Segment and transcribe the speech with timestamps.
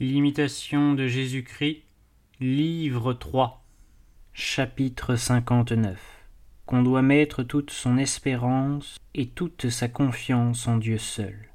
[0.00, 1.82] L'imitation de Jésus-Christ,
[2.38, 3.64] livre 3,
[4.32, 6.00] chapitre 59.
[6.66, 11.50] Qu'on doit mettre toute son espérance et toute sa confiance en Dieu seul.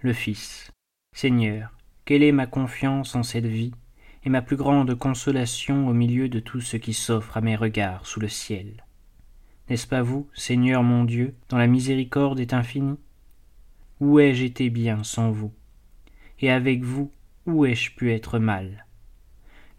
[0.00, 0.70] Le Fils.
[1.14, 1.70] Seigneur,
[2.06, 3.74] quelle est ma confiance en cette vie
[4.24, 8.06] et ma plus grande consolation au milieu de tout ce qui s'offre à mes regards
[8.06, 8.86] sous le ciel?
[9.68, 12.96] N'est-ce pas vous, Seigneur mon Dieu, dont la miséricorde est infinie?
[14.00, 15.52] Où ai-je été bien sans vous?
[16.40, 17.12] Et avec vous,
[17.46, 18.86] où ai-je pu être mal?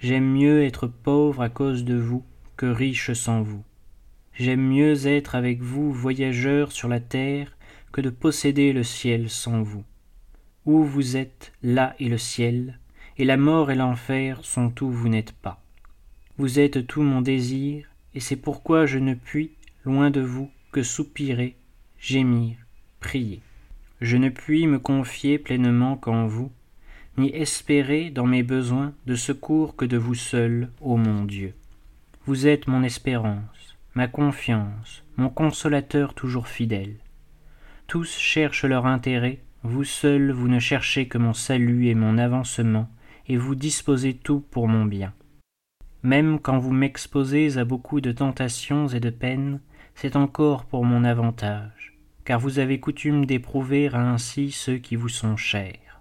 [0.00, 2.24] J'aime mieux être pauvre à cause de vous
[2.56, 3.62] que riche sans vous.
[4.34, 7.56] J'aime mieux être avec vous voyageur sur la terre
[7.92, 9.84] que de posséder le ciel sans vous.
[10.64, 12.78] Où vous êtes, là est le ciel,
[13.18, 15.62] et la mort et l'enfer sont où vous n'êtes pas.
[16.38, 19.52] Vous êtes tout mon désir, et c'est pourquoi je ne puis,
[19.84, 21.56] loin de vous, que soupirer,
[21.98, 22.56] gémir,
[23.00, 23.40] prier.
[24.00, 26.50] Je ne puis me confier pleinement qu'en vous,
[27.18, 31.54] ni espérer dans mes besoins de secours que de vous seul, ô mon Dieu.
[32.24, 36.96] Vous êtes mon espérance, ma confiance, mon consolateur toujours fidèle.
[37.86, 42.88] Tous cherchent leur intérêt, vous seul vous ne cherchez que mon salut et mon avancement,
[43.28, 45.12] et vous disposez tout pour mon bien.
[46.02, 49.60] Même quand vous m'exposez à beaucoup de tentations et de peines,
[49.94, 55.36] c'est encore pour mon avantage, car vous avez coutume d'éprouver ainsi ceux qui vous sont
[55.36, 55.91] chers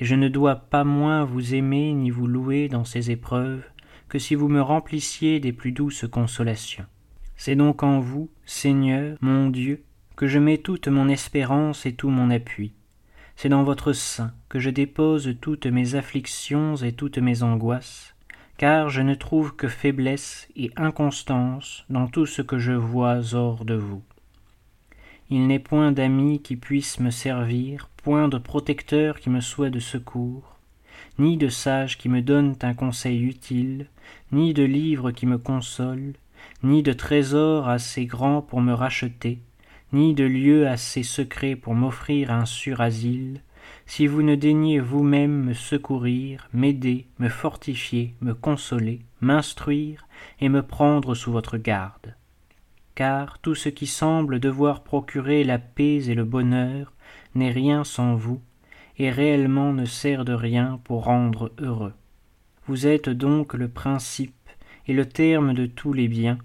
[0.00, 3.62] et je ne dois pas moins vous aimer ni vous louer dans ces épreuves
[4.08, 6.86] que si vous me remplissiez des plus douces consolations.
[7.36, 9.82] C'est donc en vous, Seigneur, mon Dieu,
[10.16, 12.72] que je mets toute mon espérance et tout mon appui.
[13.36, 18.16] C'est dans votre sein que je dépose toutes mes afflictions et toutes mes angoisses,
[18.56, 23.64] car je ne trouve que faiblesse et inconstance dans tout ce que je vois hors
[23.64, 24.02] de vous.
[25.30, 29.78] Il n'est point d'amis qui puissent me servir, point de protecteur qui me soit de
[29.78, 30.56] secours,
[31.18, 33.88] ni de sage qui me donne un conseil utile,
[34.32, 36.14] ni de livre qui me console,
[36.62, 39.38] ni de trésor assez grand pour me racheter,
[39.92, 43.42] ni de lieu assez secret pour m'offrir un sûr asile,
[43.84, 50.06] si vous ne daignez vous-même me secourir, m'aider, me fortifier, me consoler, m'instruire
[50.40, 52.14] et me prendre sous votre garde
[52.98, 56.92] car tout ce qui semble devoir procurer la paix et le bonheur
[57.36, 58.40] n'est rien sans vous,
[58.98, 61.92] et réellement ne sert de rien pour rendre heureux.
[62.66, 64.34] Vous êtes donc le principe
[64.88, 66.38] et le terme de tous les biens,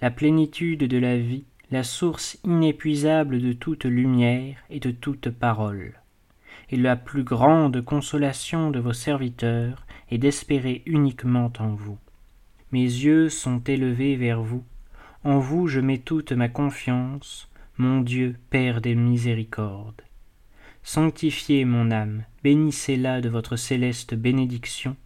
[0.00, 6.00] la plénitude de la vie, la source inépuisable de toute lumière et de toute parole.
[6.70, 11.98] Et la plus grande consolation de vos serviteurs est d'espérer uniquement en vous.
[12.72, 14.64] Mes yeux sont élevés vers vous,
[15.22, 20.00] en vous je mets toute ma confiance, mon Dieu, Père des miséricordes.
[20.82, 24.96] Sanctifiez mon âme, bénissez-la de votre céleste bénédiction,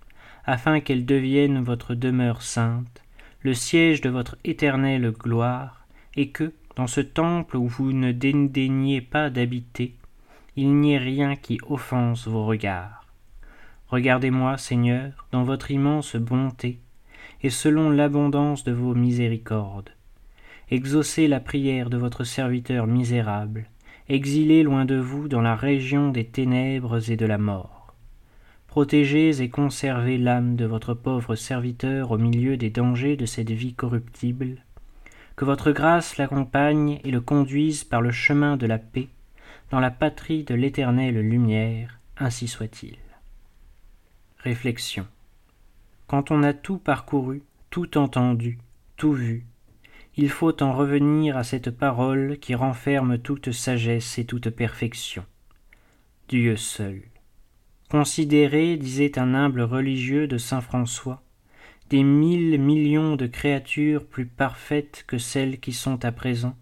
[0.44, 3.02] afin qu'elle devienne votre demeure sainte,
[3.42, 9.00] le siège de votre éternelle gloire, et que, dans ce temple où vous ne dédaignez
[9.00, 9.96] pas d'habiter,
[10.54, 13.04] il n'y ait rien qui offense vos regards.
[13.88, 16.78] Regardez-moi, Seigneur, dans votre immense bonté,
[17.42, 19.91] et selon l'abondance de vos miséricordes
[20.75, 23.67] exaucez la prière de votre serviteur misérable,
[24.09, 27.95] exilé loin de vous dans la région des ténèbres et de la mort.
[28.67, 33.75] Protégez et conservez l'âme de votre pauvre serviteur au milieu des dangers de cette vie
[33.75, 34.65] corruptible.
[35.37, 39.09] Que votre grâce l'accompagne et le conduise par le chemin de la paix,
[39.71, 42.97] dans la patrie de l'éternelle lumière, ainsi soit-il.
[44.39, 45.06] Réflexion.
[46.09, 48.59] Quand on a tout parcouru, tout entendu,
[48.97, 49.47] tout vu,
[50.16, 55.25] il faut en revenir à cette parole qui renferme toute sagesse et toute perfection.
[56.28, 57.02] Dieu seul.
[57.91, 61.22] Considérez, disait un humble religieux de saint François,
[61.91, 66.56] des mille millions de créatures plus parfaites que celles qui sont à présent,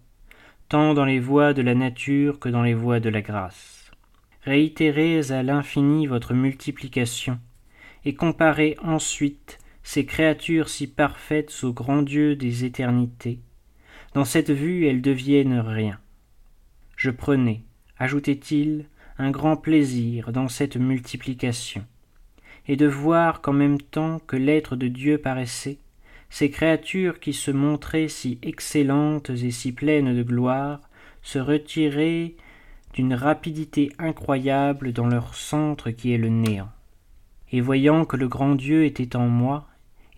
[0.67, 3.91] tant dans les voies de la nature que dans les voies de la grâce.
[4.41, 7.39] Réitérez à l'infini votre multiplication,
[8.03, 13.39] et comparez ensuite ces créatures si parfaites au grand Dieu des éternités,
[14.13, 15.99] dans cette vue elles deviennent rien.
[16.95, 17.61] Je prenais,
[17.97, 18.85] ajoutait-il,
[19.17, 21.85] un grand plaisir dans cette multiplication,
[22.67, 25.79] et de voir qu'en même temps que l'être de Dieu paraissait,
[26.29, 30.79] ces créatures qui se montraient si excellentes et si pleines de gloire
[31.21, 32.33] se retiraient
[32.93, 36.69] d'une rapidité incroyable dans leur centre qui est le néant.
[37.51, 39.67] Et voyant que le grand Dieu était en moi,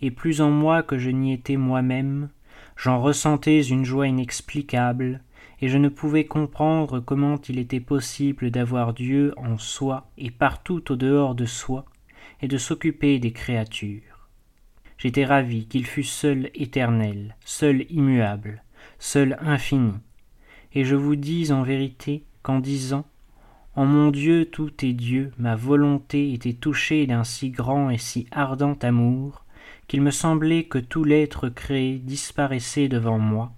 [0.02, 2.28] et plus en moi que je n'y étais moi-même,
[2.76, 5.22] j'en ressentais une joie inexplicable,
[5.60, 10.92] et je ne pouvais comprendre comment il était possible d'avoir Dieu en soi et partout
[10.92, 11.86] au dehors de soi,
[12.42, 14.28] et de s'occuper des créatures.
[14.98, 18.62] J'étais ravi qu'il fût seul éternel, seul immuable,
[18.98, 19.94] seul infini,
[20.74, 23.06] et je vous dis en vérité qu'en disant
[23.76, 28.26] en mon Dieu tout est Dieu, ma volonté était touchée d'un si grand et si
[28.30, 29.44] ardent amour,
[29.88, 33.52] qu'il me semblait que tout l'être créé disparaissait devant moi,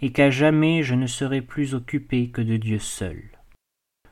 [0.00, 3.22] et qu'à jamais je ne serais plus occupé que de Dieu seul.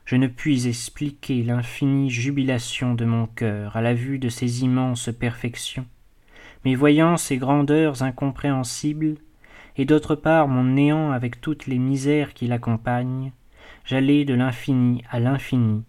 [0.05, 5.09] Je ne puis expliquer l'infinie jubilation de mon cœur à la vue de ces immenses
[5.17, 5.87] perfections,
[6.63, 9.15] mais voyant ces grandeurs incompréhensibles,
[9.77, 13.31] et d'autre part mon néant avec toutes les misères qui l'accompagnent,
[13.83, 15.83] j'allais de l'infini à l'infini,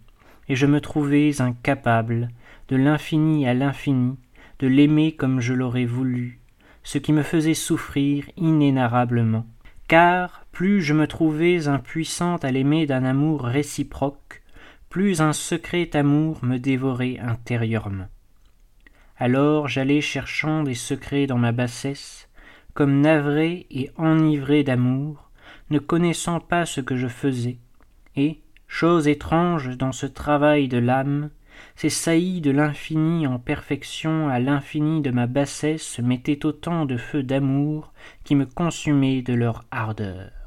[0.49, 2.29] et je me trouvais incapable,
[2.69, 4.17] de l'infini à l'infini,
[4.59, 6.41] de l'aimer comme je l'aurais voulu,
[6.83, 9.47] ce qui me faisait souffrir inénarrablement.
[9.89, 14.43] Car plus je me trouvais impuissante à l'aimer d'un amour réciproque,
[14.89, 18.09] plus un secret amour me dévorait intérieurement.
[19.19, 22.29] Alors j'allais cherchant des secrets dans ma bassesse,
[22.75, 25.31] comme navré et enivré d'amour,
[25.71, 27.59] ne connaissant pas ce que je faisais,
[28.17, 31.31] et, chose étrange dans ce travail de l'âme,
[31.75, 37.23] ces saillies de l'infini en perfection à l'infini de ma bassesse mettaient autant de feux
[37.23, 37.93] d'amour
[38.25, 40.46] qui me consumaient de leur ardeur.